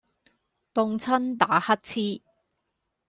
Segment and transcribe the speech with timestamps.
[0.03, 0.03] 凍
[0.97, 2.23] 親打乞嗤